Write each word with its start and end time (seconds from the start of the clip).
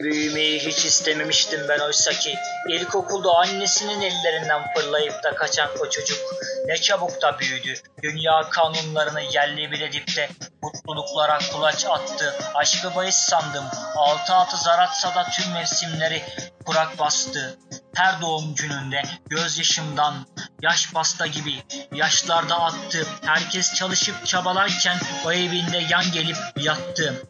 Büyümeyi 0.00 0.60
hiç 0.60 0.84
istememiştim 0.84 1.60
ben 1.68 1.78
oysa 1.78 2.12
ki. 2.12 2.34
İlkokulda 2.68 3.30
annesinin 3.34 4.00
ellerinden 4.00 4.74
fırlayıp 4.74 5.22
da 5.22 5.34
kaçan 5.34 5.70
o 5.80 5.90
çocuk 5.90 6.18
ne 6.66 6.76
çabuk 6.76 7.22
da 7.22 7.38
büyüdü. 7.38 7.74
Dünya 8.02 8.50
kanunlarını 8.50 9.22
yerli 9.22 9.70
bir 9.70 9.80
edip 9.80 10.16
de 10.16 10.30
mutluluklara 10.62 11.38
kulaç 11.52 11.86
attı. 11.86 12.34
Aşkı 12.54 12.94
bahis 12.94 13.16
sandım. 13.16 13.64
Altı 13.96 14.34
altı 14.34 14.56
zar 14.56 14.78
atsa 14.78 15.14
da 15.14 15.26
tüm 15.30 15.52
mevsimleri 15.52 16.22
kurak 16.64 16.98
bastı. 16.98 17.58
Her 17.94 18.20
doğum 18.20 18.54
gününde 18.54 19.02
gözyaşımdan 19.26 20.26
yaş 20.62 20.92
pasta 20.92 21.26
gibi 21.26 21.62
yaşlarda 21.92 22.60
attı. 22.60 23.06
Herkes 23.24 23.74
çalışıp 23.74 24.26
çabalarken 24.26 24.98
o 25.26 25.32
evinde 25.32 25.78
yan 25.90 26.04
gelip 26.12 26.36
yattı. 26.56 27.22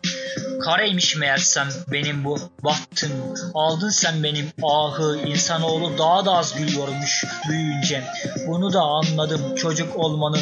Kareymiş 0.65 1.17
meğersem 1.17 1.69
benim 1.93 2.25
bu 2.25 2.39
bahtım. 2.65 3.11
Aldın 3.55 3.89
sen 3.89 4.23
benim 4.23 4.53
ahı. 4.63 5.19
İnsanoğlu 5.27 5.99
daha 5.99 6.25
da 6.25 6.33
az 6.33 6.55
gülüyormuş 6.55 7.25
büyüyünce. 7.49 8.05
Bunu 8.47 8.73
da 8.73 8.81
anladım 8.81 9.55
çocuk 9.55 9.97
olmanın 9.97 10.41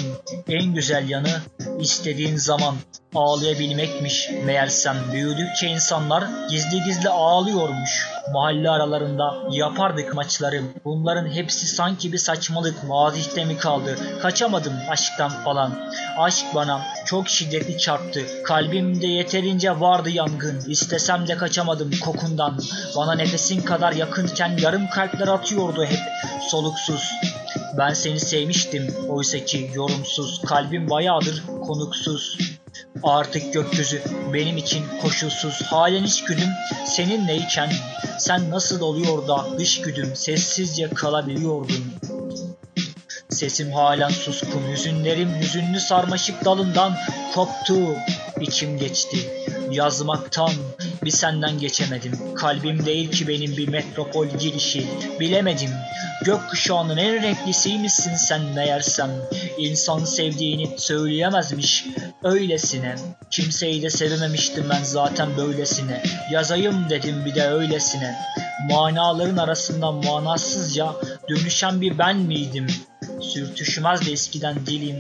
en 0.49 0.75
güzel 0.75 1.09
yanı 1.09 1.41
istediğin 1.81 2.37
zaman 2.37 2.75
ağlayabilmekmiş 3.15 4.31
meğersem. 4.45 4.97
Büyüdükçe 5.13 5.67
insanlar 5.67 6.25
gizli 6.51 6.85
gizli 6.85 7.09
ağlıyormuş. 7.09 8.09
Mahalle 8.31 8.71
aralarında 8.71 9.35
yapardık 9.51 10.15
maçları. 10.15 10.63
Bunların 10.85 11.27
hepsi 11.27 11.67
sanki 11.67 12.13
bir 12.13 12.19
saçmalık 12.19 12.85
mazihte 12.85 13.45
mi 13.45 13.57
kaldı? 13.57 13.99
Kaçamadım 14.23 14.73
aşktan 14.89 15.31
falan. 15.31 15.73
Aşk 16.19 16.47
bana 16.55 16.81
çok 17.07 17.29
şiddetli 17.29 17.79
çarptı. 17.79 18.21
Kalbimde 18.45 19.07
yeterince 19.07 19.81
vardı 19.81 20.11
yangın. 20.11 20.61
İstesem 20.69 21.27
de 21.27 21.37
kaçamadım 21.37 21.91
kokundan. 22.05 22.61
Bana 22.97 23.15
nefesin 23.15 23.63
kadar 23.63 23.93
yakınken 23.93 24.59
yarım 24.63 24.89
kalpler 24.89 25.29
atıyordu 25.29 25.85
hep 25.85 26.01
soluksuz. 26.51 27.13
Ben 27.79 27.93
seni 27.93 28.21
sevmiştim 28.21 28.95
oysa 29.09 29.39
ki 29.39 29.71
yorumsuz. 29.75 30.41
Kalbim 30.47 30.91
bayağıdır 30.91 31.43
konuksuz. 31.67 32.52
Artık 33.03 33.53
gökyüzü 33.53 34.03
benim 34.33 34.57
için 34.57 34.85
koşulsuz. 35.03 35.63
Halen 35.63 36.05
içgüdüm 36.05 36.49
seninleyken 36.87 37.73
sen 38.19 38.51
nasıl 38.51 38.81
oluyor 38.81 39.29
da 39.29 39.59
dış 39.59 39.81
güdüm 39.81 40.17
sessizce 40.17 40.89
kalabiliyordun. 40.89 41.85
Sesim 43.29 43.73
halen 43.73 44.11
suskun, 44.11 44.63
hüzünlerim 44.73 45.29
hüzünlü 45.41 45.81
sarmaşık 45.81 46.45
dalından 46.45 46.97
koptu. 47.35 47.75
İçim 48.41 48.79
geçti 48.79 49.19
yazmaktan 49.71 50.51
bir 51.05 51.11
senden 51.11 51.59
geçemedim. 51.59 52.35
Kalbim 52.35 52.87
değil 52.87 53.11
ki 53.11 53.29
benim 53.29 53.57
bir 53.57 53.69
metropol 53.69 54.27
girişi. 54.27 54.87
Bilemedim 55.21 55.71
gökkuşağının 56.25 56.97
en 56.97 57.23
renklisiymişsin 57.23 58.15
sen 58.17 58.43
meğersem. 58.43 59.11
İnsan 59.59 60.05
sevdiğini 60.05 60.79
söyleyemezmiş 60.79 61.87
öylesine. 62.25 62.95
Kimseyi 63.31 63.83
de 63.83 63.91
sevememiştim 63.91 64.65
ben 64.71 64.83
zaten 64.83 65.37
böylesine. 65.37 66.03
Yazayım 66.33 66.91
dedim 66.91 67.25
bir 67.25 67.35
de 67.35 67.49
öylesine. 67.49 68.17
Manaların 68.71 69.37
arasında 69.37 69.93
manasızca 69.93 70.93
dönüşen 71.29 71.81
bir 71.81 71.99
ben 71.99 72.17
miydim? 72.17 72.67
Sürtüşmezdi 73.21 74.13
eskiden 74.13 74.67
dilim. 74.67 74.99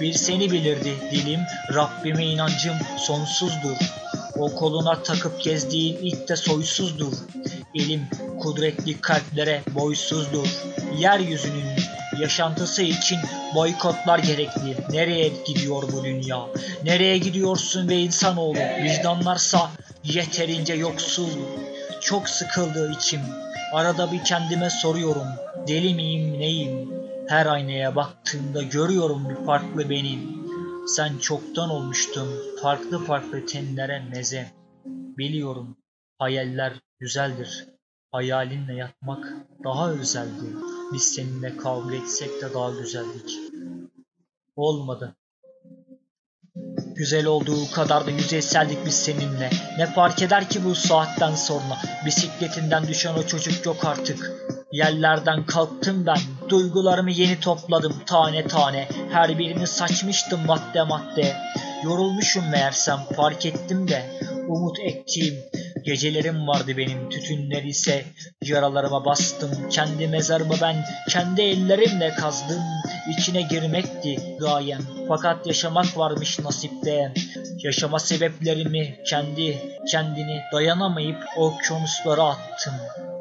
Bir 0.00 0.12
seni 0.12 0.50
bilirdi 0.50 0.94
dilim. 1.10 1.40
Rabbime 1.74 2.26
inancım 2.26 2.74
sonsuzdur. 2.98 3.76
O 4.38 4.54
koluna 4.54 5.02
takıp 5.02 5.42
gezdiğin 5.42 5.96
ilk 6.02 6.28
de 6.28 6.36
soysuzdur. 6.36 7.12
Elim 7.74 8.06
kudretli 8.40 9.00
kalplere 9.00 9.62
boysuzdur. 9.74 10.46
Yeryüzünün 10.98 11.64
yaşantısı 12.20 12.82
için 12.82 13.18
boykotlar 13.54 14.18
gerekli. 14.18 14.76
Nereye 14.90 15.32
gidiyor 15.46 15.82
bu 15.92 16.04
dünya? 16.04 16.46
Nereye 16.84 17.18
gidiyorsun 17.18 17.88
ve 17.88 17.98
insanoğlu? 17.98 18.58
Vicdanlarsa 18.82 19.70
yeterince 20.04 20.74
yoksul. 20.74 21.28
Çok 22.00 22.28
sıkıldı 22.28 22.92
içim. 22.98 23.20
Arada 23.72 24.12
bir 24.12 24.24
kendime 24.24 24.70
soruyorum. 24.70 25.26
Deli 25.68 25.94
miyim 25.94 26.38
neyim? 26.38 26.90
Her 27.28 27.46
aynaya 27.46 27.96
baktığımda 27.96 28.62
görüyorum 28.62 29.28
bir 29.28 29.46
farklı 29.46 29.90
benim. 29.90 30.39
Sen 30.86 31.18
çoktan 31.18 31.70
olmuştun 31.70 32.28
farklı 32.62 33.04
farklı 33.04 33.46
tenlere 33.46 34.02
meze. 34.14 34.50
Biliyorum 35.18 35.76
hayaller 36.18 36.72
güzeldir. 36.98 37.66
Hayalinle 38.12 38.74
yatmak 38.74 39.34
daha 39.64 39.90
özeldi. 39.90 40.44
Biz 40.92 41.02
seninle 41.02 41.56
kavga 41.56 41.94
etsek 41.94 42.42
de 42.42 42.54
daha 42.54 42.70
güzeldik. 42.70 43.38
Olmadı. 44.56 45.16
Güzel 46.94 47.26
olduğu 47.26 47.70
kadar 47.70 48.06
da 48.06 48.10
yüzeyseldik 48.10 48.86
biz 48.86 48.94
seninle. 48.94 49.50
Ne 49.78 49.86
fark 49.86 50.22
eder 50.22 50.48
ki 50.48 50.64
bu 50.64 50.74
saatten 50.74 51.34
sonra? 51.34 51.78
Bisikletinden 52.06 52.88
düşen 52.88 53.14
o 53.14 53.26
çocuk 53.26 53.66
yok 53.66 53.84
artık. 53.84 54.49
Yerlerden 54.72 55.46
kalktım 55.46 56.06
ben. 56.06 56.18
Duygularımı 56.48 57.10
yeni 57.10 57.40
topladım 57.40 57.94
tane 58.06 58.46
tane. 58.46 58.88
Her 59.12 59.38
birini 59.38 59.66
saçmıştım 59.66 60.40
madde 60.46 60.82
madde. 60.82 61.36
Yorulmuşum 61.84 62.50
meğersem 62.50 62.98
fark 63.16 63.46
ettim 63.46 63.88
de. 63.88 64.02
Umut 64.48 64.78
ektiğim 64.80 65.34
gecelerim 65.84 66.48
vardı 66.48 66.76
benim. 66.76 67.08
Tütünler 67.08 67.62
ise 67.62 68.04
yaralarıma 68.42 69.04
bastım. 69.04 69.68
Kendi 69.70 70.08
mezarımı 70.08 70.54
ben 70.62 70.76
kendi 71.08 71.42
ellerimle 71.42 72.14
kazdım. 72.14 72.62
İçine 73.18 73.42
girmekti 73.42 74.36
gayem. 74.40 74.80
Fakat 75.08 75.46
yaşamak 75.46 75.98
varmış 75.98 76.38
nasipte. 76.38 77.12
Yaşama 77.62 77.98
sebeplerimi 77.98 79.02
kendi 79.06 79.58
kendini 79.90 80.40
dayanamayıp 80.52 81.24
okyanuslara 81.36 82.24
attım. 82.24 82.74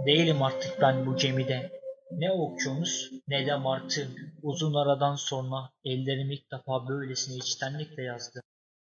Değilim 0.06 0.42
artık 0.44 0.82
ben 0.82 1.06
bu 1.06 1.16
gemide. 1.16 1.72
Ne 2.12 2.32
okyanus 2.32 3.12
ne 3.28 3.46
de 3.46 3.56
martı. 3.56 4.08
Uzun 4.42 4.74
aradan 4.74 5.16
sonra 5.16 5.70
ellerim 5.86 6.32
ilk 6.32 6.52
defa 6.52 6.88
böylesine 6.88 7.36
içtenlikle 7.36 8.04
yazdı. 8.04 8.42